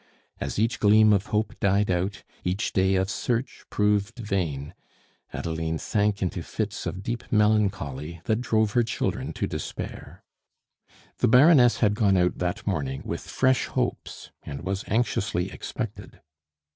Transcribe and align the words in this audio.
As 0.39 0.57
each 0.57 0.79
gleam 0.79 1.13
of 1.13 1.27
hope 1.27 1.53
died 1.59 1.91
out, 1.91 2.23
each 2.43 2.73
day 2.73 2.95
of 2.95 3.07
search 3.07 3.65
proved 3.69 4.17
vain, 4.17 4.73
Adeline 5.31 5.77
sank 5.77 6.23
into 6.23 6.41
fits 6.41 6.87
of 6.87 7.03
deep 7.03 7.23
melancholy 7.31 8.19
that 8.23 8.41
drove 8.41 8.71
her 8.71 8.81
children 8.81 9.31
to 9.33 9.45
despair. 9.45 10.23
The 11.19 11.27
Baroness 11.27 11.81
had 11.81 11.93
gone 11.93 12.17
out 12.17 12.39
that 12.39 12.65
morning 12.65 13.03
with 13.05 13.21
fresh 13.21 13.67
hopes, 13.67 14.31
and 14.41 14.63
was 14.63 14.83
anxiously 14.87 15.51
expected. 15.51 16.19